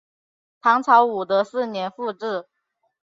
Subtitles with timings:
[0.63, 2.47] 唐朝武德四年复置。